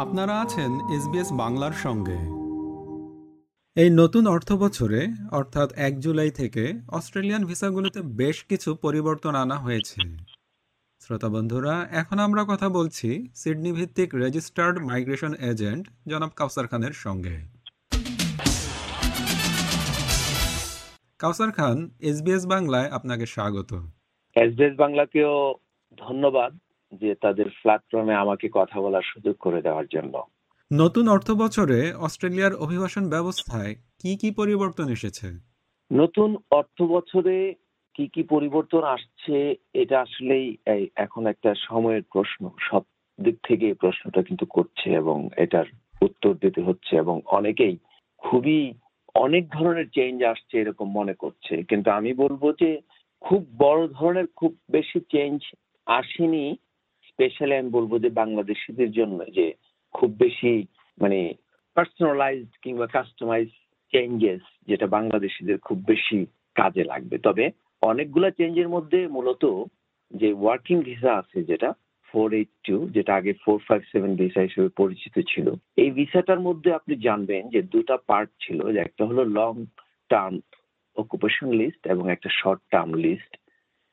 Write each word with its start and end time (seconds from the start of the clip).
আপনারা 0.00 0.40
আছেন 0.40 0.70
এসবিএস 0.96 1.32
বাংলার 1.32 1.72
সঙ্গে। 1.72 2.18
এই 3.76 3.90
নতুন 3.90 4.26
অর্থ 4.26 4.52
বছরে 4.52 5.00
অর্থাৎ 5.30 5.72
এক 5.72 6.00
জুলাই 6.00 6.30
থেকে 6.30 6.64
অস্ট্রেলিয়ান 6.88 7.44
ভিসাগুলোতে 7.44 8.00
বেশ 8.02 8.44
কিছু 8.44 8.74
পরিবর্তন 8.74 9.34
আনা 9.34 9.56
হয়েছে। 9.56 10.00
শ্রোতা 11.00 11.28
বন্ধুরা 11.28 11.74
এখন 11.90 12.18
আমরা 12.18 12.44
কথা 12.48 12.68
বলছি 12.68 13.28
সিডনি 13.34 13.72
ভিত্তিক 13.72 14.14
রেজিস্টার্ড 14.14 14.76
মাইগ্রেশন 14.78 15.32
এজেন্ট 15.34 15.88
জনাব 16.08 16.30
কাউসার 16.36 16.66
খানের 16.66 16.92
সঙ্গে। 16.92 17.36
কাউসার 21.18 21.50
খান 21.52 21.90
এসবিএস 22.00 22.46
বাংলায় 22.46 22.88
আপনাকে 22.90 23.26
স্বাগত। 23.26 23.70
এসবিএস 24.36 24.74
বাংলাকেও 24.76 25.54
ধন্যবাদ। 25.96 26.58
যে 26.92 27.14
তাদের 27.14 27.44
প্ল্যাটফর্মে 27.62 28.14
আমাকে 28.14 28.48
কথা 28.52 28.80
বলার 28.80 29.02
সুযোগ 29.02 29.36
করে 29.36 29.62
দেওয়ার 29.62 29.86
জন্য। 29.86 30.22
নতুন 30.72 31.08
অর্থ 31.08 31.30
বছরে 31.30 31.92
অস্ট্রেলিয়ার 31.94 32.54
অভিবাসন 32.54 33.08
ব্যবস্থায় 33.08 33.74
কি 33.98 34.16
কি 34.16 34.30
পরিবর্তন 34.30 34.88
এসেছে? 34.88 35.26
নতুন 35.92 36.36
অর্থ 36.50 36.82
বছরে 36.82 37.54
কি 37.94 38.08
কি 38.08 38.22
পরিবর্তন 38.22 38.82
আসছে 38.82 39.54
এটা 39.74 40.00
আসলেই 40.00 40.56
এখন 40.96 41.26
একটা 41.26 41.54
সময়ের 41.68 42.02
প্রশ্ন। 42.02 42.50
সব 42.60 42.82
দিক 43.24 43.36
থেকে 43.42 43.66
এই 43.66 43.74
প্রশ্নটা 43.74 44.22
কিন্তু 44.22 44.46
করছে 44.46 44.90
এবং 44.90 45.28
এটার 45.36 45.64
উত্তর 46.02 46.34
দিতে 46.34 46.60
হচ্ছে 46.62 46.96
এবং 46.96 47.20
অনেকেই 47.26 47.78
খুবই 48.18 48.74
অনেক 49.14 49.48
ধরনের 49.48 49.88
চেঞ্জ 49.94 50.22
আসছে 50.22 50.60
এরকম 50.60 50.88
মনে 50.90 51.14
করছে। 51.14 51.62
কিন্তু 51.62 51.90
আমি 51.90 52.14
বলব 52.14 52.52
যে 52.60 52.80
খুব 53.20 53.46
বড় 53.58 53.88
ধরনের 53.88 54.26
খুব 54.36 54.58
বেশি 54.70 55.00
চেঞ্জ 55.00 55.40
আসেনি। 55.86 56.56
স্পেশালি 57.20 57.54
আমি 57.56 57.70
বলব 57.78 57.92
যে 58.04 58.10
বাংলাদেশিদের 58.22 58.90
জন্য 58.98 59.18
যে 59.36 59.46
খুব 59.94 60.10
বেশি 60.24 60.52
মানে 60.98 61.18
পার্সোনালাইজড 61.76 62.52
কিংবা 62.62 62.86
কাস্টমাইজ 62.96 63.48
চেঞ্জেস 63.92 64.42
যেটা 64.68 64.86
বাংলাদেশিদের 64.96 65.58
খুব 65.66 65.78
বেশি 65.90 66.18
কাজে 66.60 66.84
লাগবে। 66.84 67.16
তবে 67.26 67.44
অনেকগুলা 67.82 68.30
চেঞ্জের 68.38 68.68
মধ্যে 68.74 69.00
মূলত 69.16 69.42
যে 70.20 70.28
ওয়ার্কিং 70.32 70.76
ভিসা 70.88 71.12
আছে 71.20 71.38
যেটা 71.50 71.70
ফোর 72.08 72.28
এইট 72.38 72.50
টু 72.66 72.76
যেটা 72.94 73.12
আগে 73.20 73.32
ফোর 73.42 73.58
ফাইভ 73.68 73.82
সেভেন 73.92 74.12
ভিসা 74.20 74.40
হিসেবে 74.46 74.70
পরিচিত 74.80 75.14
ছিল, 75.30 75.46
এই 75.82 75.90
ভিসাটার 75.98 76.40
মধ্যে 76.46 76.70
আপনি 76.78 76.94
জানবেন 77.06 77.42
যে 77.54 77.60
দুটা 77.74 77.96
পার্ট 78.10 78.30
ছিল, 78.44 78.58
যে 78.74 78.78
একটা 78.82 79.02
হলো 79.08 79.22
লং 79.38 79.52
টার্ম 80.10 80.34
অকুপেশন 80.96 81.48
লিস্ট 81.60 81.82
এবং 81.94 82.04
একটা 82.10 82.28
short 82.40 82.60
term 82.74 82.90
list 83.04 83.32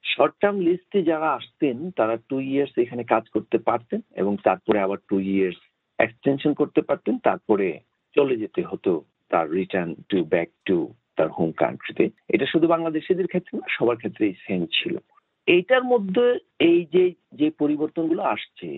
short 0.04 0.36
term 0.42 0.58
লিস্টে 0.68 1.00
যারা 1.12 1.30
আসতেন, 1.40 1.78
তারা 1.98 2.16
টু 2.30 2.38
ইয়ার্স 2.50 2.74
এখানে 2.84 3.04
কাজ 3.14 3.24
করতে 3.36 3.58
পারতেন 3.70 4.00
এবং 4.22 4.34
তারপরে 4.48 4.78
আবার 4.86 5.00
টু 5.10 5.18
ইয়ার্স 5.30 5.60
এক্সটেনশন 6.00 6.52
করতে 6.62 6.82
পারতেন। 6.82 7.16
তারপরে 7.28 7.68
চলে 8.16 8.36
যেতে 8.44 8.62
হতো 8.62 8.92
তার 9.32 9.46
রিটার্ন 9.58 9.92
টু 10.10 10.18
ব্যাক 10.34 10.50
টু 10.68 10.78
তার 11.18 11.30
হোম 11.38 11.52
কান্ট্রিতে 11.62 12.06
এটা 12.30 12.46
শুধু 12.54 12.66
বাংলাদেশিদের 12.68 13.28
ক্ষেত্রে 13.28 13.54
না, 13.60 13.66
সবার 13.78 13.98
ক্ষেত্রেই 14.02 14.36
সেম 14.46 14.62
ছিল। 14.78 14.94
এইটার 15.48 15.84
মধ্যে 15.84 16.26
এই 16.70 16.82
যে 16.96 17.06
যে 17.40 17.48
পরিবর্তনগুলো 17.62 18.22
আসছে, 18.36 18.70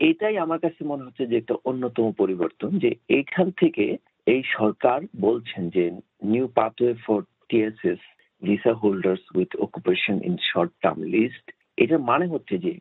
এটাই 0.00 0.36
আমার 0.44 0.60
কাছে 0.64 0.80
মনে 0.84 1.04
হচ্ছে 1.06 1.24
যে 1.30 1.34
একটা 1.38 1.54
অন্যতম 1.64 2.06
পরিবর্তন 2.22 2.70
যে 2.82 2.90
এইখান 3.08 3.46
থেকে 3.60 3.84
এই 4.26 4.42
সরকার 4.56 4.98
বলছেন 5.20 5.62
যে 5.76 5.84
new 6.32 6.46
pathway 6.58 6.94
for 7.04 7.20
TSS 7.48 8.02
visa 8.46 8.72
holders 8.82 9.22
with 9.36 9.50
occupation 9.64 10.16
in 10.28 10.34
short 10.50 10.72
term 10.84 11.00
list 11.14 11.46
এটার 11.82 12.02
মানে 12.10 12.26
হচ্ছে 12.32 12.54
যে, 12.64 12.72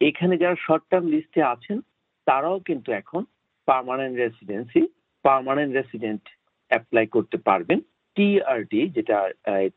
এখানে 0.00 0.34
যারা 0.42 0.56
শর্ট 0.66 0.84
টার্ম 0.90 1.06
লিস্টে 1.14 1.40
আছেন, 1.54 1.78
তারাও 2.26 2.58
কিন্তু 2.68 2.88
এখন 3.00 3.22
permanent 3.68 4.14
residency 4.24 4.82
permanent 5.24 5.70
resident 5.78 6.22
apply 6.70 7.04
করতে 7.14 7.36
পারবেন। 7.48 7.78
টিআরডি 8.16 8.80
যেটা 8.96 9.18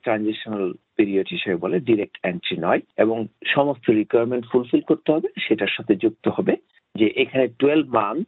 ট্রানজিশনাল 0.04 0.66
পিরিয়ড 0.98 1.28
হিসেবে 1.36 1.58
বলে 1.64 1.78
ডিরেক্ট 1.90 2.16
এন্ট্রি 2.30 2.56
নয়, 2.66 2.82
এবং 3.04 3.18
সমস্ত 3.56 3.86
রিকোয়ারমেন্ট 4.02 4.44
ফুলফিল 4.52 4.84
করতে 4.90 5.10
হবে, 5.16 5.30
সেটার 5.46 5.72
সাথে 5.76 5.94
যুক্ত 6.04 6.26
হবে 6.38 6.54
যে, 6.96 7.08
এখানে 7.24 7.46
টুয়েলভ 7.60 7.88
মান্থ 8.00 8.28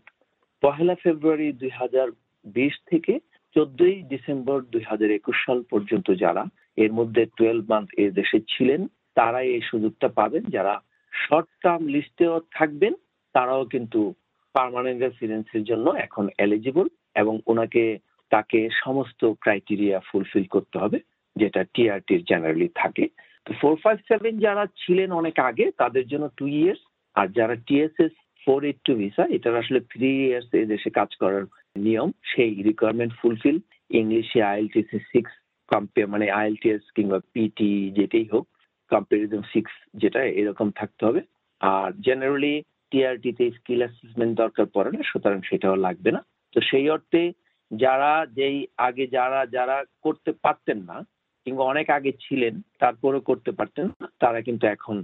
পহেলা 0.63 0.95
ফেব্রুয়ারি 1.03 1.47
দুই 1.61 1.71
হাজার 1.79 2.07
বিশ 2.55 2.73
থেকে 2.91 3.13
চোদ্দই 3.55 3.97
ডিসেম্বর 4.11 4.57
দুই 4.73 4.83
হাজার 4.89 5.09
একুশ 5.19 5.37
সাল 5.45 5.59
পর্যন্ত 5.71 6.07
যারা 6.23 6.43
এর 6.83 6.91
মধ্যে 6.99 7.23
টুয়েলভ 7.37 7.63
মান্থ 7.71 7.89
এ 8.03 8.05
দেশে 8.19 8.39
ছিলেন, 8.53 8.81
তারাই 9.17 9.47
এই 9.55 9.63
সুযোগটা 9.71 10.07
পাবেন। 10.19 10.43
যারা 10.55 10.73
শর্ট 11.13 11.49
টার্ম 11.63 11.83
লিস্টেও 11.93 12.35
থাকবেন, 12.57 12.93
তারাও 13.35 13.63
কিন্তু 13.73 13.99
পার্মানেন্ট 14.55 14.99
রেসিডেন্সির 15.01 15.67
জন্য 15.69 15.87
এখন 16.05 16.25
এলিজিবল 16.45 16.87
এবং 17.21 17.35
ওনাকে, 17.51 17.83
তাকে 18.31 18.59
সমস্ত 18.83 19.21
ক্রাইটেরিয়া 19.43 19.97
ফুলফিল 20.09 20.45
করতে 20.55 20.77
হবে, 20.83 20.99
যেটা 21.35 21.61
টিআরটির 21.73 22.21
জেনারেলি 22.29 22.69
থাকে। 22.81 23.05
তো 23.45 23.51
ফোর 23.61 23.75
ফাইভ 23.83 23.97
সেভেন 24.09 24.33
যারা 24.45 24.63
ছিলেন 24.81 25.09
অনেক 25.21 25.35
আগে, 25.49 25.65
তাদের 25.81 26.05
জন্য 26.11 26.25
টু 26.39 26.45
ইয়ার্স 26.55 26.81
আর 27.15 27.27
যারা 27.37 27.55
TSS 27.67 28.13
four 28.43 28.59
eight 28.69 28.79
two 28.87 28.93
visa 29.01 29.23
এটার 29.35 29.61
আসলে 29.61 29.79
থ্রি 29.91 30.09
ইয়ার্স 30.19 30.47
এই 30.61 30.67
দেশে 30.73 30.89
কাজ 30.99 31.09
করার 31.21 31.45
নিয়ম। 31.85 32.09
সেই 32.31 32.51
রিকোয়ারমেন্ট 32.69 33.13
ফুলফিল 33.19 33.57
ইংলিশে 33.99 34.39
আইএলটিসি 34.51 34.99
সিক্স 35.11 35.31
কম্পেয়ার 35.71 36.11
মানে 36.13 36.25
আইএলটিএস 36.39 36.83
কিংবা 36.95 37.19
পিটি 37.33 37.71
যেটাই 37.97 38.27
হোক 38.33 38.45
কম্পারিজন 38.91 39.41
সিক্স 39.53 39.73
যেটা, 39.93 40.21
এরকম 40.41 40.67
থাকতে 40.71 41.01
হবে। 41.05 41.21
আর 41.61 41.89
জেনারেলি 42.05 42.55
টিআরটিতে 42.91 43.45
স্কিল 43.57 43.81
অ্যাসেসমেন্ট 43.83 44.33
দরকার 44.37 44.65
পড়ে 44.75 44.89
না, 44.91 45.01
সুতরাং 45.03 45.39
সেটাও 45.41 45.75
লাগবে 45.75 46.09
না। 46.11 46.21
তো 46.53 46.59
সেই 46.61 46.87
অর্থে 46.89 47.21
যারা 47.71 48.11
যেই 48.37 48.57
আগে 48.87 49.05
যারা 49.07 49.39
যারা 49.55 49.77
করতে 50.03 50.31
পারতেন 50.43 50.79
না, 50.89 50.97
কিংবা 51.45 51.63
অনেক 51.63 51.87
আগে 51.97 52.11
ছিলেন, 52.21 52.55
তারপরেও 52.79 53.27
করতে 53.29 53.51
পারতেন 53.51 53.85
না, 53.99 54.05
তারা 54.19 54.39
কিন্তু 54.41 54.65
এখন 54.67 54.97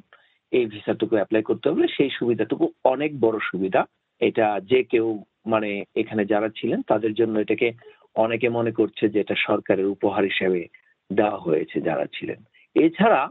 এই 0.51 0.65
ভিসাটুকু 0.65 1.13
অ্যাপ্লাই 1.15 1.43
করতে 1.43 1.65
হবে। 1.69 1.83
সেই 1.87 2.09
সুবিধাটুকু 2.09 2.65
অনেক 2.93 3.11
বড় 3.19 3.37
সুবিধা। 3.51 3.81
এটা 4.21 4.47
যে 4.71 4.79
কেউ 4.83 5.07
মানে 5.45 5.69
এখানে 5.95 6.23
যারা 6.25 6.49
ছিলেন, 6.49 6.79
তাদের 6.87 7.13
জন্য 7.13 7.35
এটাকে 7.39 7.67
অনেকে 8.15 8.47
মনে 8.49 8.71
করছে 8.79 9.03
যে 9.13 9.17
এটা 9.21 9.35
সরকারের 9.47 9.87
উপহার 9.95 10.23
হিসেবে 10.31 10.61
দেওয়া 11.09 11.39
হয়েছে 11.39 11.77
যারা 11.87 12.05
ছিলেন। 12.15 12.39
এছাড়া 12.75 13.21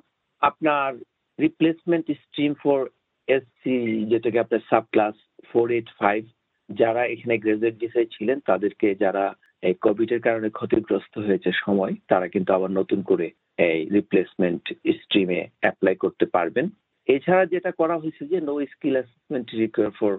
আপনার 0.42 0.90
রিপ্লেসমেন্ট 1.38 2.06
স্ট্রিম 2.22 2.52
ফর 2.62 2.80
এসসি 3.28 3.76
যেটাকে 4.10 4.38
আপনার 4.40 4.62
sub 4.70 4.84
class 4.92 5.14
four 5.50 5.66
eight 5.76 5.88
five 6.00 6.22
যারা 6.70 7.02
এখানে 7.04 7.34
গ্রাজুয়েট 7.38 7.76
ভিসায় 7.82 8.08
ছিলেন, 8.14 8.38
তাদেরকে 8.46 8.88
যারা 8.94 9.24
এই 9.62 9.74
কোভিড 9.84 10.10
এর 10.12 10.22
কারণে 10.26 10.48
ক্ষতিগ্রস্ত 10.58 11.14
হয়েছে 11.26 11.50
সময়, 11.64 11.94
তারা 12.10 12.26
কিন্তু 12.34 12.50
আবার 12.56 12.70
নতুন 12.70 13.00
করে 13.10 13.26
এই 13.68 13.80
রিপ্লেসমেন্ট 13.96 14.64
স্ট্রিমে 15.00 15.40
অ্যাপ্লাই 15.62 15.94
করতে 16.04 16.26
পারবেন। 16.36 16.66
এছাড়া 17.08 17.44
যেটা 17.54 17.70
করা 17.80 17.96
হয়েছে 17.98 18.22
যে 18.32 18.38
no 18.48 18.54
skill 18.72 18.94
assessment 18.98 19.46
require 19.62 19.90
for 19.98 20.12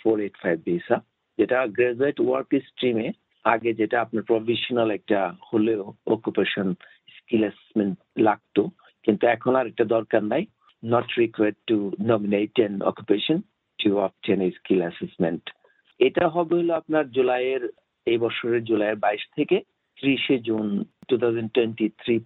four 0.00 0.16
eight 0.24 0.34
five 0.42 0.56
visa 0.68 0.96
যেটা 1.38 1.58
গ্রাজুয়েট 1.76 2.18
ওয়ার্ক 2.22 2.50
স্ট্রিমে 2.68 3.08
আগে 3.54 3.70
যেটা 3.80 3.96
আপনার 4.04 4.28
প্রফেশনাল 4.30 4.88
একটা 4.98 5.20
হলেও 5.50 5.82
অকুপেশন 6.14 6.68
স্কিল 7.16 7.42
অ্যাসেসমেন্ট 7.46 7.96
লাগতো, 8.26 8.62
কিন্তু 9.04 9.24
এখন 9.34 9.52
আর 9.60 9.66
এটা 9.72 9.84
দরকার 9.96 10.22
নাই। 10.32 10.44
Not 10.82 11.08
required 11.22 11.56
to 11.70 11.78
nominate 12.10 12.54
an 12.66 12.74
occupation 12.90 13.38
to 13.78 13.90
a 14.46 14.48
skill 14.58 14.80
assessment 14.86 15.44
এটা 16.00 16.24
হবে 16.34 16.54
হলো 16.60 16.72
আপনার 16.80 17.04
জুলাইয়ের, 17.16 17.62
এই 18.06 18.18
বছরের 18.24 18.62
জুলাইয়ের 18.68 19.02
বাইশ 19.04 19.22
থেকে 19.36 19.56
ত্রিশে 19.98 20.36
জুন 20.48 20.66
টু 21.08 21.14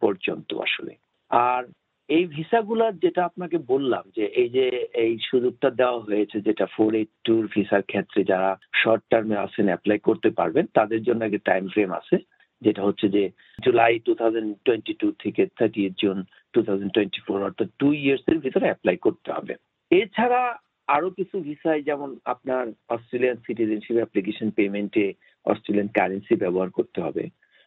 পর্যন্ত 0.05 0.51
আসলে। 0.67 0.93
আর 1.31 1.63
এই 2.09 2.25
ভিসাগুলার 2.35 2.95
যেটা 3.05 3.21
আপনাকে 3.25 3.59
বললাম 3.73 4.05
যে 4.17 4.25
এই 4.43 4.51
যে 4.57 4.67
এই 5.05 5.13
সুযোগটা 5.31 5.69
দেওয়া 5.81 6.01
হয়েছে 6.09 6.37
যেটা 6.47 6.67
ফোর 6.75 6.93
এইট 7.01 7.11
টুর 7.27 7.45
ভিসার 7.55 7.83
ক্ষেত্রে 7.91 8.21
যারা 8.31 8.51
শর্ট 8.81 9.03
টার্মে 9.11 9.37
আসেন 9.37 9.67
অ্যাপ্লাই 9.71 9.99
করতে 10.09 10.29
পারবেন, 10.39 10.65
তাদের 10.79 11.01
জন্য 11.03 11.21
একটা 11.25 11.47
টাইম 11.51 11.65
ফ্রেম 11.75 11.91
আছে। 12.01 12.17
যেটা 12.63 12.83
হচ্ছে 12.87 13.07
যে 13.17 13.23
July 13.59 13.99
two 14.07 14.13
thousand 14.21 14.51
twenty 14.67 14.95
two 15.01 15.09
থেকে 15.23 15.43
thirty 15.59 15.83
June 16.03 16.19
two 16.55 16.61
thousand 16.67 16.93
twenty 16.97 17.21
four 17.27 17.39
অর্থাৎ 17.49 17.69
টু 17.81 17.89
ইয়ার্স 18.03 18.25
এর 18.33 18.39
ভিতরে 18.45 18.67
অ্যাপ্লাই 18.69 18.97
করতে 19.07 19.29
হবে। 19.37 19.55
এছাড়া 19.91 20.43
আরও 20.89 21.09
কিছু 21.19 21.37
ভিসায় 21.49 21.83
যেমন 21.89 22.11
আপনার 22.33 22.65
অস্ট্রেলিয়ান 22.95 23.39
সিটিজেনশিপ 23.47 23.97
অ্যাপ্লিকেশন 24.01 24.49
পেমেন্টে 24.59 25.07
অস্ট্রেলিয়ান 25.47 25.89
কারেন্সি 25.99 26.35
ব্যবহার 26.43 26.71
করতে 26.79 26.99
হবে। 27.07 27.25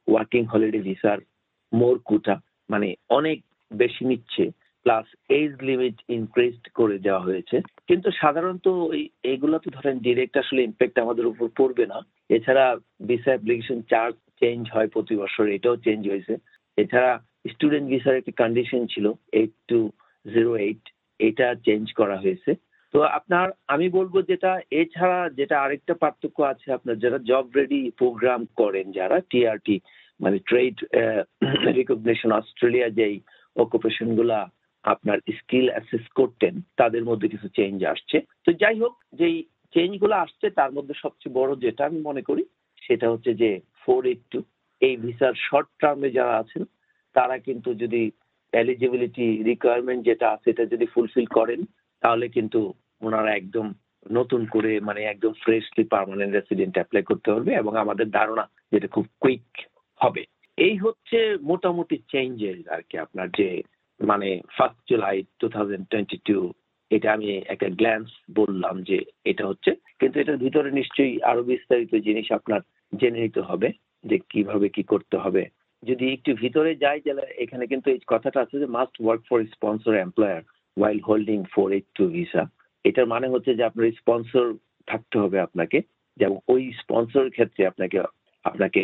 ওয়ার্কিং 0.07 0.43
হলিডে 0.51 0.81
ভিসার 0.87 1.19
মোর 1.71 1.95
কুটা 2.09 2.35
মানে 2.69 2.87
অনেক 3.09 3.37
বেশি 3.71 4.03
নিচ্ছে 4.11 4.45
প্লাস 4.85 5.07
এজ 5.39 5.51
লিমিট 5.69 5.97
ইনক্রিজ 6.17 6.57
করে 6.79 6.97
দেওয়া 7.05 7.25
হয়েছে। 7.27 7.57
কিন্তু 7.89 8.09
সাধারণত 8.21 8.67
এইগুলো 9.31 9.55
তো 9.63 9.69
ধরেন 9.77 9.95
ডিরেক্ট 10.07 10.35
আসলে 10.43 10.61
ইম্প্যাক্ট 10.63 10.97
আমাদের 11.03 11.25
উপর 11.31 11.47
পড়বে 11.59 11.85
না। 11.93 11.99
এছাড়া 12.37 12.65
ভিসা 13.09 13.31
অ্যাপ্লিকেশন 13.33 13.79
চার্জ 13.91 14.15
চেঞ্জ 14.41 14.61
হয় 14.75 14.89
প্রতি 14.95 15.15
বছর, 15.21 15.43
এটাও 15.47 15.75
চেঞ্জ 15.85 16.01
হয়েছে। 16.11 16.33
এছাড়া 16.77 17.11
স্টুডেন্ট 17.53 17.87
ভিসার 17.93 18.19
একটি 18.19 18.33
কন্ডিশন 18.41 18.81
ছিল 18.93 19.05
এইট 19.39 19.53
টু 19.69 19.79
জিরো 20.25 20.51
এইট 20.65 20.83
এটা 21.19 21.47
চেঞ্জ 21.65 21.85
করা 21.99 22.17
হয়েছে। 22.23 22.51
তো 22.93 22.97
আপনার, 23.17 23.47
আমি 23.73 23.87
বলব 23.89 24.15
যেটা, 24.31 24.51
এছাড়া 24.81 25.19
যেটা 25.39 25.55
আরেকটা 25.61 25.93
পার্থক্য 26.03 26.37
আছে 26.51 26.67
আপনার, 26.77 26.95
যারা 27.03 27.17
জব 27.29 27.45
রেডি 27.59 27.81
প্রোগ্রাম 28.01 28.41
করেন, 28.61 28.85
যারা 28.91 29.17
টিআরটি 29.31 29.77
মানে 30.19 30.37
ট্রেড 30.49 30.75
রিকগনিশন 31.77 32.31
অস্ট্রেলিয়া 32.31 32.89
যেই 32.99 33.17
অকুপেশনগুলা 33.55 34.49
আপনার 34.83 35.17
স্কিল 35.39 35.69
অ্যাসেস 35.71 36.05
করতেন, 36.15 36.61
তাদের 36.77 37.03
মধ্যে 37.03 37.27
কিছু 37.27 37.47
চেঞ্জ 37.55 37.83
আসছে। 37.83 38.17
তো 38.45 38.51
যাই 38.51 38.79
হোক, 38.79 38.93
যেই 39.13 39.43
চেঞ্জগুলো 39.73 40.15
আসছে, 40.15 40.49
তার 40.49 40.71
মধ্যে 40.71 40.93
সবচেয়ে 41.03 41.35
বড় 41.35 41.55
যেটা 41.55 41.85
আমি 41.85 42.01
মনে 42.01 42.21
করি, 42.21 42.43
সেটা 42.81 43.09
হচ্ছে 43.09 43.33
যে 43.33 43.59
ফোর 43.85 44.05
এইট 44.05 44.21
টু 44.31 44.43
এই 44.81 44.95
ভিসার 44.95 45.33
শর্ট 45.33 45.69
টার্মে 45.79 46.09
যারা 46.11 46.37
আছেন, 46.37 46.63
তারা 47.13 47.37
কিন্তু 47.37 47.73
যদি 47.73 48.11
এলিজিবিলিটি 48.53 49.43
রিকোয়ারমেন্ট 49.43 50.05
যেটা 50.05 50.29
আছে 50.29 50.45
সেটা 50.45 50.65
যদি 50.65 50.85
ফুলফিল 50.85 51.25
করেন, 51.25 51.61
তাহলে 52.03 52.27
কিন্তু 52.27 52.73
ওনারা 53.01 53.35
একদম 53.35 53.73
নতুন 54.11 54.45
করে 54.45 54.79
মানে 54.79 55.01
একদম 55.03 55.33
ফ্রেশলি 55.33 55.83
পার্মানেন্ট 55.83 56.33
রেসিডেন্ট 56.33 56.73
অ্যাপ্লাই 56.73 57.03
করতে 57.03 57.31
পারবে 57.31 57.51
এবং 57.55 57.77
আমাদের 57.77 58.11
ধারণা 58.11 58.45
যেটা 58.71 58.87
খুব 58.87 59.05
কুইক 59.19 59.45
হবে। 59.99 60.23
এই 60.69 60.77
হচ্ছে 60.83 61.17
মোটামুটি 61.51 61.95
চেঞ্জেস 62.11 62.59
আর 62.75 62.81
কি 62.89 62.95
আপনার 63.05 63.27
যে 63.39 63.47
মানে 63.99 64.29
first 64.57 64.79
July 64.89 65.17
two 65.39 65.47
thousand 65.55 65.85
two 66.27 66.37
এটা 66.91 67.07
আমি 67.15 67.27
একটা 67.53 67.67
গ্ল্যান্স 67.79 68.09
বললাম 68.39 68.75
যে 68.89 68.97
এটা 69.31 69.43
হচ্ছে। 69.49 69.71
কিন্তু 69.99 70.15
এটার 70.19 70.41
ভিতরে 70.45 70.69
নিশ্চয়ই 70.79 71.15
আরও 71.29 71.41
বিস্তারিত 71.51 71.93
জিনিস 72.07 72.27
আপনার 72.37 72.61
জেনে 72.93 73.23
নিতে 73.25 73.41
হবে, 73.49 73.69
যে 74.03 74.17
কীভাবে 74.31 74.67
কি 74.75 74.83
করতে 74.91 75.17
হবে। 75.23 75.43
যদি 75.83 76.05
একটু 76.15 76.31
ভিতরে 76.43 76.71
যাই, 76.83 76.99
তাহলে 77.05 77.25
এখানে 77.43 77.65
কিন্তু 77.71 77.87
এই 77.93 77.99
কথাটা 78.13 78.39
আছে 78.41 78.55
যে 78.61 78.67
must 78.77 78.95
work 79.01 79.21
for 79.29 79.39
sponsor 79.55 79.93
employer 79.97 80.41
while 80.77 80.99
holding 81.07 81.39
four 81.53 81.67
eight 81.77 81.87
two 81.97 82.05
visa 82.15 82.43
এটার 82.85 83.07
মানে 83.13 83.27
হচ্ছে 83.33 83.51
যে 83.57 83.63
আপনার 83.69 83.97
স্পন্সর 84.01 84.45
থাকতে 84.87 85.15
হবে 85.23 85.37
আপনাকে 85.47 85.77
যেমন 86.17 86.37
ওই 86.53 86.61
স্পন্সর 86.81 87.25
ক্ষেত্রে 87.35 87.61
আপনাকে 87.71 87.97
আপনাকে 88.45 88.83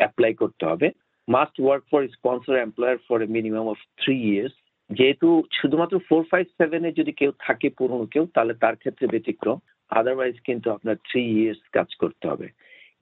অ্যাপ্লাই 0.00 0.32
করতে 0.42 0.64
হবে। 0.70 0.88
Must 1.28 1.56
work 1.60 1.84
for 1.90 2.00
sponsor 2.16 2.54
employer 2.58 2.98
for 3.06 3.18
a 3.26 3.28
minimum 3.36 3.66
of 3.72 3.78
three 4.00 4.16
years 4.30 4.54
যেহেতু 4.90 5.28
শুধুমাত্র 5.58 5.94
ফোর 6.08 6.22
ফাইভ 6.30 6.46
সেভেনে 6.58 6.90
যদি 6.98 7.12
কেউ 7.20 7.32
থাকে 7.46 7.68
পুরনো 7.78 8.06
কেউ, 8.14 8.24
তাহলে 8.34 8.54
তার 8.62 8.76
ক্ষেত্রে 8.82 9.06
ব্যতিক্রম। 9.14 9.58
আদারওয়াইজ 9.90 10.36
কিন্তু 10.48 10.66
আপনার 10.70 10.96
থ্রি 11.08 11.22
ইয়ার্স 11.36 11.60
কাজ 11.76 11.88
করতে 12.02 12.24
হবে। 12.30 12.46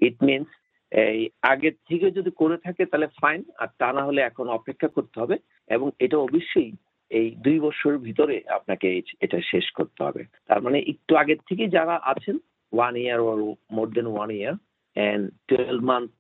ইট 0.01 0.17
মিনস 0.29 0.51
এই 0.93 1.21
আগের 1.53 1.77
থেকে 1.89 2.07
যদি 2.11 2.31
করে 2.41 2.57
থাকে 2.57 2.83
তাহলে 2.91 3.09
ফাইন 3.21 3.41
আর 3.61 3.69
তা 3.81 3.89
না 3.97 4.03
হলে 4.09 4.21
এখন 4.23 4.47
অপেক্ষা 4.49 4.89
করতে 4.97 5.17
হবে। 5.23 5.37
এবং 5.71 5.87
এটা 6.05 6.17
অবশ্যই 6.19 6.71
এই 7.11 7.29
দুই 7.45 7.59
বছরের 7.67 7.99
ভিতরে 7.99 8.37
আপনাকে 8.49 8.89
এটা 9.25 9.39
শেষ 9.53 9.67
করতে 9.79 10.01
হবে। 10.07 10.23
তার 10.49 10.61
মানে 10.65 10.79
একটু 10.93 11.13
আগের 11.23 11.41
থেকে 11.49 11.65
যারা 11.77 11.95
আছেন 12.13 12.37
one 12.73 12.95
year 13.03 13.21
or 13.29 13.39
more 13.77 13.87
then 13.97 14.07
one 14.07 14.31
year 14.39 14.55
and 14.97 15.23
twelve 15.49 15.83
month 15.91 16.11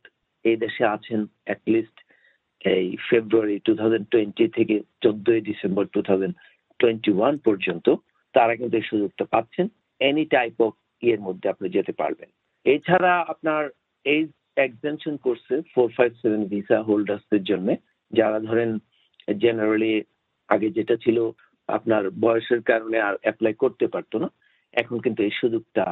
এই 0.44 0.56
দেশে 0.64 0.84
আছেন 0.94 1.20
অ্যাটলিস্ট 1.46 1.96
এই 2.64 2.86
ফেব্রুয়ারি 3.08 3.56
টু 3.66 3.72
থেকে 4.58 4.76
চোদ্দই 5.02 5.40
ডিসেম্বর 5.50 5.84
টু 5.94 6.00
পর্যন্ত 7.46 7.86
তারা 8.34 8.52
কিন্তু 8.60 8.74
এই 8.80 8.86
সুযোগটা 8.90 9.24
পাচ্ছেন 9.34 9.66
এনি 10.00 10.24
টাইপ 10.36 10.54
অফ 10.66 10.72
ইয়ের 11.02 11.20
মধ্যে 11.26 11.46
আপনি 11.52 11.66
যেতে 11.76 11.92
পারবেন। 12.00 12.28
এছাড়া 12.66 13.12
আপনার 13.32 13.62
এজ 14.06 14.28
এক্সটেনশন 14.64 15.14
করছে 15.26 15.54
ফোর 15.72 15.88
ফাইভ 15.96 16.10
সেভেন 16.22 16.42
ভিসা 16.52 16.78
হোল্ডার্সদের 16.88 17.42
জন্য 17.50 17.68
যারা 18.12 18.38
ধরেন 18.48 18.70
জেনারেলি 19.42 19.94
আগে 20.48 20.68
যেটা 20.76 20.96
ছিল 21.04 21.18
আপনার 21.68 22.02
বয়সের 22.24 22.60
কারণে 22.70 22.98
আর 23.08 23.14
অ্যাপ্লাই 23.22 23.54
করতে 23.62 23.86
পারতো 23.94 24.16
না, 24.22 24.28
এখন 24.74 24.96
কিন্তু 25.04 25.20
এই 25.28 25.34
সুযোগটা 25.40 25.84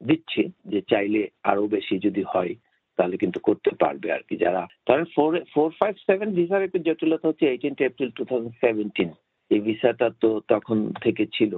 দিচ্ছে 0.00 0.42
যে 0.72 0.80
চাইলে 0.90 1.22
আরও 1.50 1.64
বেশি 1.74 1.94
যদি 2.06 2.22
হয় 2.32 2.54
তাহলে 2.98 3.16
কিন্তু 3.22 3.38
করতে 3.48 3.70
পারবে 3.82 4.08
আর 4.16 4.22
কি 4.28 4.34
যারা 4.44 4.62
ধরেন 4.88 5.06
ফোর 5.14 5.30
ফোর 5.54 5.68
ফাইভ 5.80 5.94
সেভেন 6.08 6.28
ভিসার 6.38 6.66
একটু 6.66 6.78
জটিলতা 6.86 7.28
হচ্ছে 7.28 7.44
eighteen 7.52 7.74
April 7.88 8.10
two 8.18 8.22
thousand 8.30 8.56
seventeen 8.64 9.10
এই 9.50 9.60
ভিসাটা 9.68 10.06
তো 10.22 10.30
তখন 10.52 10.78
থেকে 11.04 11.24
ছিল। 11.36 11.52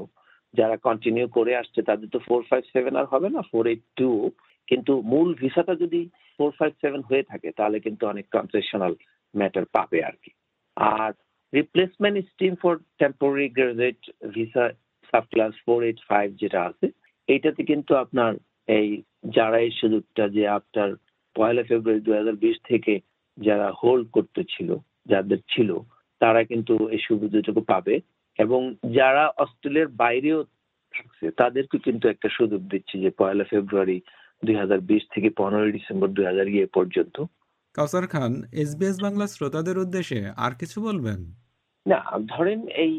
যারা 0.55 0.77
কন্টিনিউ 0.87 1.27
করে 1.37 1.53
আসছে 1.61 1.81
তাদের 1.89 2.09
তো 2.15 2.19
ফোর 2.29 2.43
ফাইভ 2.51 2.63
সেভেন 2.75 2.95
আর 3.01 3.07
হবে 3.13 3.29
না 3.35 3.41
ফোর 3.51 3.65
এইট 3.73 3.83
টু 4.01 4.09
কিন্তু 4.69 4.93
মূল 5.13 5.29
ভিসাটা 5.43 5.75
যদি 5.83 6.01
ফোর 6.37 6.51
ফাইভ 6.59 6.73
সেভেন 6.83 7.03
হয়ে 7.09 7.25
থাকে, 7.31 7.49
তাহলে 7.59 7.79
কিন্তু 7.87 8.03
অনেক 8.13 8.27
কনসেশনাল 8.37 8.93
ম্যাটার 9.35 9.67
পাবে 9.77 9.99
আর 10.09 10.17
কি। 10.23 10.31
আর 10.99 11.13
replacement 11.53 12.17
stream 12.31 12.55
for 12.63 12.75
temporary 13.03 13.49
graduate 13.59 14.01
visa 14.35 14.65
subclass 15.33 15.55
four 15.67 15.79
eight 15.89 16.01
five 16.11 16.29
যেটা 16.43 16.61
আছে, 16.69 16.87
এইটাতে 17.29 17.63
কিন্তু 17.71 17.93
আপনার 18.05 18.33
এই 18.79 18.89
যারা 19.37 19.59
এই 19.67 19.73
সুযোগটা 19.81 20.25
যে 20.37 20.45
আপনার 20.59 20.91
পয়লা 21.37 21.63
ফেব্রুয়ারি 21.69 22.03
দু 22.07 22.13
হাজার 22.13 22.37
বিশ 22.45 22.57
থেকে 22.71 22.95
যারা 23.39 23.69
হোল্ড 23.81 24.07
করতে 24.17 24.43
ছিল 24.45 24.69
যাদের 25.07 25.41
ছিল 25.49 25.71
তারা 26.21 26.41
কিন্তু 26.45 26.75
এই 26.89 27.01
সুবিধাটুকু 27.09 27.63
পাবে 27.69 27.95
এবং 28.39 28.61
যারা 28.99 29.25
অস্ট্রেলিয়ার 29.39 29.91
বাইরেও 30.03 30.41
থাকছে 30.95 31.27
তাদেরকে 31.39 31.77
কিন্তু 31.79 32.05
একটা 32.09 32.29
সুযোগ 32.29 32.61
দিচ্ছে 32.73 32.97
যে 32.99 33.11
পয়লা 33.19 33.45
ফেব্রুয়ারি 33.45 33.99
দুই 34.43 34.57
হাজার 34.57 34.81
বিশ 34.91 35.03
থেকে 35.15 35.29
পনেরোই 35.41 35.73
ডিসেম্বর 35.73 36.09
দুই 36.09 36.27
হাজার 36.27 36.47
পর্যন্ত। 36.75 37.17
কাউসার 37.75 38.07
খান 38.09 38.33
এসবিএস 38.63 38.97
বাংলা 39.03 39.27
শ্রোতাদের 39.27 39.77
উদ্দেশ্যে 39.79 40.21
আর 40.37 40.53
কিছু 40.61 40.79
বলবেন? 40.81 41.21
না 41.87 42.01
ধরেন 42.29 42.61
এই 42.85 42.93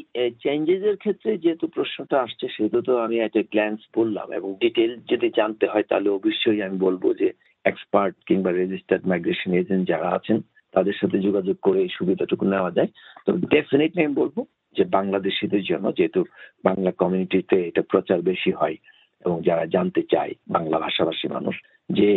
চেঞ্জেস 0.44 0.82
এর 0.84 0.98
ক্ষেত্রে 0.98 1.32
যেহেতু 1.38 1.66
প্রশ্নটা 1.68 2.18
আসছে 2.22 2.46
সেহেতু 2.48 2.80
তো 2.82 2.94
আমি 3.06 3.18
একটা 3.20 3.42
গ্ল্যান্স 3.52 3.82
বললাম 3.96 4.28
এবং 4.32 4.50
ডিটেল 4.62 4.92
যদি 5.12 5.28
জানতে 5.30 5.66
হয় 5.68 5.86
তাহলে 5.90 6.10
অবশ্যই 6.10 6.60
আমি 6.62 6.78
বলব 6.78 7.04
যে 7.14 7.28
এক্সপার্ট 7.66 8.16
কিংবা 8.28 8.52
রেজিস্টার্ড 8.52 9.04
মাইগ্রেশন 9.12 9.52
এজেন্ট 9.62 9.84
যারা 9.92 10.10
আছেন, 10.18 10.38
তাদের 10.74 10.96
সাথে 11.00 11.18
যোগাযোগ 11.28 11.58
করে 11.66 11.80
এই 11.86 11.92
সুবিধাটুকু 11.98 12.44
নেওয়া 12.54 12.72
যায়। 12.78 12.90
তো 13.26 13.32
ডেফিনেটলি 13.54 14.02
আমি 14.06 14.16
বলব 14.22 14.38
যে 14.78 14.84
বাংলাদেশিদের 14.98 15.64
জন্য 15.72 15.86
যেহেতু 15.98 16.22
বাংলা 16.68 16.92
কমিউনিটিতে 17.02 17.58
এটা 17.70 17.82
প্রচার 17.92 18.20
বেশি 18.32 18.52
হয় 18.60 18.78
এবং 19.26 19.38
যারা 19.48 19.66
জানতে 19.76 20.02
চায় 20.14 20.34
বাংলা 20.56 20.78
ভাষাভাষী 20.86 21.28
মানুষ, 21.36 21.56
যে 21.90 22.10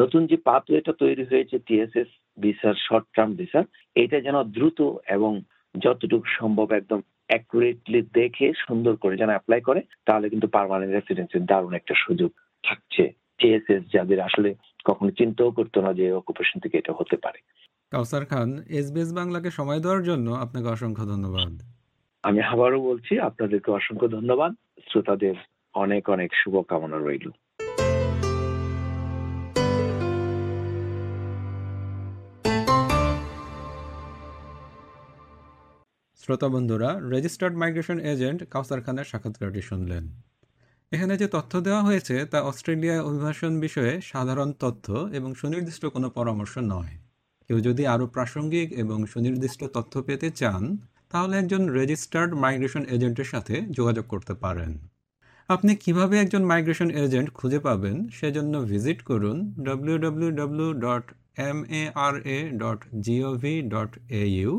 নতুন 0.00 0.22
যে 0.30 0.36
পাথওয়েটা 0.48 0.92
তৈরি 1.02 1.24
হয়েছে 1.30 1.56
টিএসএস 1.66 2.10
ভিসার 2.38 2.76
শর্ট 2.86 3.06
টার্ম 3.16 3.32
ভিসার 3.40 3.64
এটা 3.96 4.18
যেন 4.26 4.36
দ্রুত 4.56 4.80
এবং 5.16 5.32
যতটুকু 5.74 6.26
সম্ভব 6.38 6.68
একদম 6.72 7.00
অ্যাকুরেটলি 7.30 8.00
দেখে 8.20 8.46
সুন্দর 8.66 8.94
করে 9.02 9.14
যেন 9.20 9.30
অ্যাপ্লাই 9.34 9.60
করে, 9.68 9.80
তাহলে 10.06 10.26
কিন্তু 10.32 10.46
পারমানেন্ট 10.56 10.92
রেসিডেন্সির 10.92 11.48
দারুণ 11.50 11.72
একটা 11.76 11.94
সুযোগ 12.04 12.30
থাকছে। 12.64 13.04
টিএসএস 13.38 13.82
যাদের 13.94 14.20
আসলে 14.28 14.50
কখনো 14.84 15.10
চিন্তাও 15.10 15.50
করতো 15.58 15.78
না 15.84 15.90
যে 15.98 16.06
অকুপেশন 16.12 16.56
থেকে 16.60 16.78
এটা 16.78 16.92
হতে 16.98 17.16
পারে। 17.24 17.38
কাউসার 17.92 18.24
খান 18.30 18.48
এসবিএস 18.80 19.10
বাংলাকে 19.20 19.50
সময় 19.58 19.80
দেওয়ার 19.84 20.02
জন্য 20.02 20.26
আপনাকে 20.44 20.68
অসংখ্য 20.68 21.04
ধন্যবাদ। 21.12 21.52
আমি 22.24 22.40
আবারও 22.52 22.80
বলছি 22.80 23.12
আপনাদেরকে 23.28 23.70
অসংখ্য 23.70 24.08
ধন্যবাদ। 24.16 24.52
শ্রোতাদের 24.88 25.36
অনেক 25.74 26.02
অনেক 26.14 26.30
শুভকামনা 26.40 26.98
রইল। 26.98 27.26
শ্রোতা 36.20 36.48
বন্ধুরা 36.54 36.90
রেজিস্টার্ড 37.14 37.54
মাইগ্রেশন 37.56 37.98
এজেন্ট 38.12 38.40
কাউসার 38.50 38.80
খানের 38.84 39.06
সাক্ষাৎকারটি 39.10 39.62
শুনলেন। 39.70 40.04
এখানে 40.92 41.14
যে 41.16 41.26
তথ্য 41.28 41.52
দেওয়া 41.60 41.82
হয়েছে 41.82 42.26
তা 42.26 42.38
অস্ট্রেলিয়ায় 42.42 43.02
অভিবাসন 43.02 43.52
বিষয়ে 43.60 43.92
সাধারণ 44.00 44.48
তথ্য 44.58 44.86
এবং 45.12 45.34
সুনির্দিষ্ট 45.34 45.82
কোনো 45.86 46.08
পরামর্শ 46.10 46.54
নয়। 46.58 46.92
কেউ 47.50 47.58
যদি 47.60 47.82
আরও 47.86 48.06
প্রাসঙ্গিক 48.06 48.68
এবং 48.72 48.98
সুনির্দিষ্ট 49.06 49.60
তথ্য 49.76 49.94
পেতে 50.02 50.30
চান, 50.30 50.62
তাহলে 51.08 51.34
একজন 51.38 51.62
রেজিস্টার্ড 51.68 52.30
মাইগ্রেশন 52.34 52.84
এজেন্টের 52.88 53.24
সাথে 53.24 53.54
যোগাযোগ 53.70 54.04
করতে 54.06 54.34
পারেন। 54.34 54.70
আপনি 55.48 55.72
কীভাবে 55.76 56.14
একজন 56.18 56.42
মাইগ্রেশন 56.44 56.90
এজেন্ট 56.90 57.28
খুঁজে 57.30 57.58
পাবেন 57.58 57.96
সেজন্য 58.08 58.54
ভিজিট 58.62 58.98
করুন 59.02 59.36
www.mara.gov.au 59.88 60.68
dot 60.84 61.06
M 61.50 61.58
A 61.70 61.82
R 62.06 62.14
A 62.26 62.38
dot 62.52 62.80
G O V 63.00 63.54
dot 63.62 63.92
A 64.10 64.22
U 64.38 64.52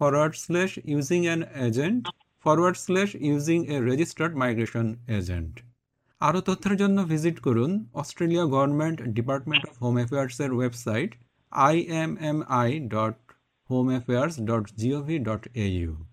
forward 0.00 0.32
slash 0.36 0.72
using 0.86 1.26
an 1.26 1.40
agent 1.56 2.06
forward 2.44 2.76
slash 2.86 3.10
using 3.20 3.66
a 3.66 3.80
registered 3.80 4.34
migration 4.36 4.96
agent 5.08 5.54
আরও 6.20 6.40
তথ্যের 6.40 6.76
জন্য 6.76 7.04
ভিজিট 7.04 7.40
করুন 7.40 7.84
Australia 7.94 8.44
government 8.44 9.02
department 9.02 9.68
of 9.68 9.82
home 9.82 9.94
অ্যাফেয়ার্সের 9.96 10.52
website 10.52 11.10
I M M I 11.50 12.80
dot 12.88 13.16
home 13.70 13.88
affairs 13.88 14.34
dot 14.40 14.64
G O V 14.76 15.18
dot 15.18 15.48
A U 15.54 16.04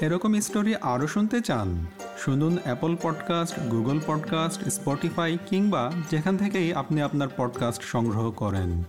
এরকম 0.00 0.40
story 0.40 0.76
আরও 0.76 1.06
শুনতে 1.06 1.40
চান? 1.40 1.86
শুনুন 2.18 2.58
Apple 2.64 2.96
podcast 3.02 3.58
Google 3.58 4.00
podcast 4.06 4.68
Spotify 4.68 5.38
কিংবা 5.46 5.92
যেখান 6.10 6.36
থেকেই 6.36 6.72
আপনি 6.72 7.02
আপনার 7.02 7.28
পডকাস্ট 7.36 7.82
সংগ্রহ 7.82 8.30
করেন। 8.30 8.82